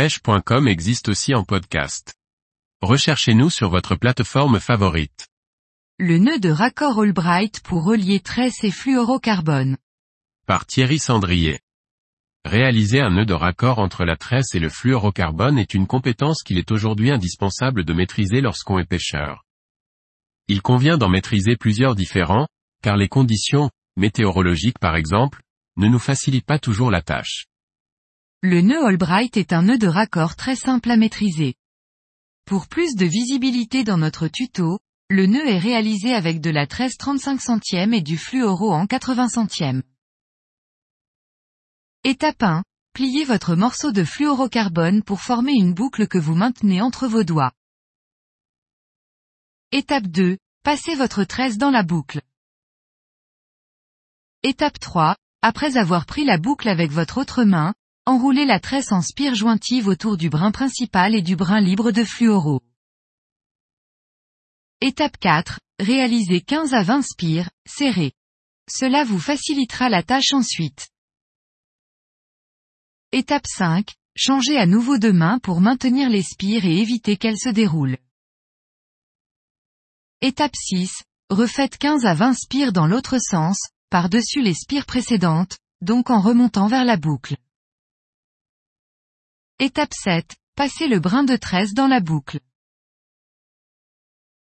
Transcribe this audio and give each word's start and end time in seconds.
pêche.com 0.00 0.66
existe 0.66 1.10
aussi 1.10 1.34
en 1.34 1.44
podcast. 1.44 2.14
Recherchez-nous 2.80 3.50
sur 3.50 3.68
votre 3.68 3.96
plateforme 3.96 4.58
favorite. 4.58 5.28
Le 5.98 6.16
nœud 6.16 6.38
de 6.38 6.48
raccord 6.48 7.02
Albright 7.02 7.60
pour 7.60 7.84
relier 7.84 8.20
tresse 8.20 8.64
et 8.64 8.70
fluorocarbone. 8.70 9.76
Par 10.46 10.64
Thierry 10.64 10.98
Sandrier. 10.98 11.60
Réaliser 12.46 13.02
un 13.02 13.10
nœud 13.10 13.26
de 13.26 13.34
raccord 13.34 13.78
entre 13.78 14.06
la 14.06 14.16
tresse 14.16 14.54
et 14.54 14.58
le 14.58 14.70
fluorocarbone 14.70 15.58
est 15.58 15.74
une 15.74 15.86
compétence 15.86 16.42
qu'il 16.44 16.56
est 16.56 16.70
aujourd'hui 16.70 17.10
indispensable 17.10 17.84
de 17.84 17.92
maîtriser 17.92 18.40
lorsqu'on 18.40 18.78
est 18.78 18.88
pêcheur. 18.88 19.44
Il 20.48 20.62
convient 20.62 20.96
d'en 20.96 21.10
maîtriser 21.10 21.56
plusieurs 21.58 21.94
différents, 21.94 22.48
car 22.82 22.96
les 22.96 23.08
conditions, 23.08 23.68
météorologiques 23.98 24.78
par 24.78 24.96
exemple, 24.96 25.42
ne 25.76 25.88
nous 25.88 25.98
facilitent 25.98 26.46
pas 26.46 26.58
toujours 26.58 26.90
la 26.90 27.02
tâche. 27.02 27.49
Le 28.42 28.62
nœud 28.62 28.86
Albright 28.86 29.36
est 29.36 29.52
un 29.52 29.64
nœud 29.64 29.76
de 29.76 29.86
raccord 29.86 30.34
très 30.34 30.56
simple 30.56 30.90
à 30.90 30.96
maîtriser. 30.96 31.56
Pour 32.46 32.68
plus 32.68 32.94
de 32.94 33.04
visibilité 33.04 33.84
dans 33.84 33.98
notre 33.98 34.28
tuto, 34.28 34.78
le 35.10 35.26
nœud 35.26 35.46
est 35.46 35.58
réalisé 35.58 36.14
avec 36.14 36.40
de 36.40 36.48
la 36.48 36.66
tresse 36.66 36.96
35 36.96 37.38
centièmes 37.38 37.92
et 37.92 38.00
du 38.00 38.16
fluoro 38.16 38.72
en 38.72 38.86
80 38.86 39.28
centièmes. 39.28 39.82
Étape 42.02 42.42
1. 42.42 42.64
Pliez 42.94 43.24
votre 43.24 43.56
morceau 43.56 43.92
de 43.92 44.04
fluorocarbone 44.04 45.02
pour 45.02 45.20
former 45.20 45.52
une 45.52 45.74
boucle 45.74 46.08
que 46.08 46.16
vous 46.18 46.34
maintenez 46.34 46.80
entre 46.80 47.08
vos 47.08 47.24
doigts. 47.24 47.52
Étape 49.70 50.06
2. 50.06 50.38
Passez 50.62 50.94
votre 50.94 51.24
tresse 51.24 51.58
dans 51.58 51.70
la 51.70 51.82
boucle. 51.82 52.22
Étape 54.42 54.78
3. 54.78 55.14
Après 55.42 55.76
avoir 55.76 56.06
pris 56.06 56.24
la 56.24 56.38
boucle 56.38 56.68
avec 56.68 56.90
votre 56.90 57.18
autre 57.18 57.44
main, 57.44 57.74
enroulez 58.10 58.44
la 58.44 58.58
tresse 58.58 58.90
en 58.90 59.02
spire 59.02 59.36
jointive 59.36 59.86
autour 59.86 60.16
du 60.16 60.30
brin 60.30 60.50
principal 60.50 61.14
et 61.14 61.22
du 61.22 61.36
brin 61.36 61.60
libre 61.60 61.92
de 61.92 62.02
fluoro. 62.02 62.60
Étape 64.80 65.16
4. 65.18 65.60
Réalisez 65.78 66.40
15 66.40 66.74
à 66.74 66.82
20 66.82 67.02
spires, 67.02 67.50
serrés. 67.68 68.12
Cela 68.68 69.04
vous 69.04 69.20
facilitera 69.20 69.88
la 69.88 70.02
tâche 70.02 70.32
ensuite. 70.32 70.88
Étape 73.12 73.46
5. 73.46 73.94
Changez 74.16 74.58
à 74.58 74.66
nouveau 74.66 74.98
de 74.98 75.12
main 75.12 75.38
pour 75.38 75.60
maintenir 75.60 76.08
les 76.08 76.22
spires 76.22 76.64
et 76.64 76.78
éviter 76.78 77.16
qu'elles 77.16 77.38
se 77.38 77.48
déroulent. 77.48 77.98
Étape 80.20 80.56
6. 80.56 81.04
Refaites 81.30 81.78
15 81.78 82.04
à 82.06 82.14
20 82.14 82.34
spires 82.34 82.72
dans 82.72 82.88
l'autre 82.88 83.18
sens, 83.20 83.68
par-dessus 83.88 84.42
les 84.42 84.54
spires 84.54 84.86
précédentes, 84.86 85.58
donc 85.80 86.10
en 86.10 86.20
remontant 86.20 86.66
vers 86.66 86.84
la 86.84 86.96
boucle. 86.96 87.36
Étape 89.62 89.92
7. 89.92 90.36
Passez 90.56 90.88
le 90.88 91.00
brin 91.00 91.22
de 91.22 91.36
tresse 91.36 91.74
dans 91.74 91.86
la 91.86 92.00
boucle. 92.00 92.40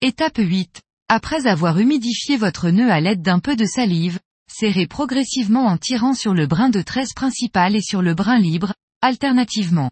Étape 0.00 0.38
8. 0.38 0.80
Après 1.08 1.48
avoir 1.48 1.80
humidifié 1.80 2.36
votre 2.36 2.70
nœud 2.70 2.88
à 2.88 3.00
l'aide 3.00 3.20
d'un 3.20 3.40
peu 3.40 3.56
de 3.56 3.64
salive, 3.64 4.20
serrez 4.48 4.86
progressivement 4.86 5.66
en 5.66 5.76
tirant 5.76 6.14
sur 6.14 6.34
le 6.34 6.46
brin 6.46 6.68
de 6.68 6.82
tresse 6.82 7.14
principal 7.14 7.74
et 7.74 7.82
sur 7.82 8.00
le 8.00 8.14
brin 8.14 8.38
libre, 8.38 8.74
alternativement. 9.00 9.90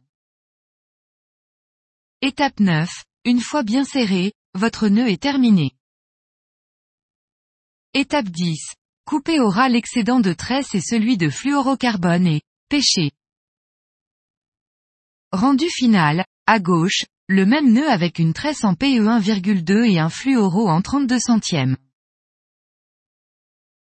Étape 2.23 2.61
9. 2.61 2.89
Une 3.25 3.41
fois 3.41 3.65
bien 3.65 3.85
serré, 3.85 4.33
votre 4.55 4.87
nœud 4.87 5.09
est 5.09 5.21
terminé. 5.21 5.73
Étape 7.95 8.29
10. 8.29 8.77
Coupez 9.07 9.41
au 9.41 9.49
ras 9.49 9.71
l'excédent 9.71 10.21
de 10.21 10.33
tresse 10.33 10.73
et 10.77 10.81
celui 10.81 11.17
de 11.17 11.31
fluorocarbone 11.31 12.29
et, 12.29 12.43
pêchez. 12.69 13.11
Rendu 15.33 15.69
final, 15.71 16.25
à 16.47 16.59
gauche, 16.59 17.05
le 17.29 17.47
même 17.47 17.73
nœud 17.73 17.89
avec 17.89 18.19
une 18.19 18.33
tresse 18.33 18.65
en 18.65 18.75
PE 18.75 19.07
1,2 19.07 19.89
et 19.89 20.01
un 20.01 20.09
fluoro 20.09 20.69
en 20.69 20.83
32 20.83 21.21
centièmes. 21.21 21.77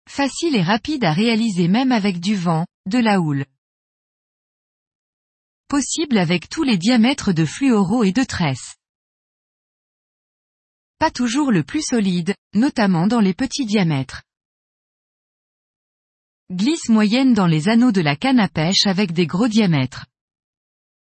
Facile 0.09 0.56
et 0.56 0.62
rapide 0.62 1.05
à 1.05 1.12
réaliser 1.12 1.69
même 1.69 1.93
avec 1.93 2.21
du 2.21 2.37
vent, 2.37 2.66
de 2.87 2.99
la 2.99 3.21
houle. 3.21 3.44
Possible 5.69 6.16
avec 6.16 6.49
tous 6.49 6.62
les 6.62 6.78
diamètres 6.78 7.34
de 7.34 7.44
fluoro 7.44 8.03
et 8.03 8.12
de 8.12 8.25
tresse. 8.25 8.77
Pas 10.99 11.10
toujours 11.10 11.53
le 11.53 11.65
plus 11.65 11.83
solide, 11.83 12.34
notamment 12.55 13.06
dans 13.06 13.21
les 13.21 13.34
petits 13.34 13.66
diamètres. 13.66 14.22
Glisse 16.50 16.89
moyenne 16.89 17.34
dans 17.34 17.47
les 17.47 17.69
anneaux 17.69 17.93
de 17.93 18.00
la 18.00 18.16
canne 18.16 18.41
à 18.41 18.49
pêche 18.49 18.87
avec 18.87 19.12
des 19.12 19.27
gros 19.27 19.49
diamètres. 19.49 20.06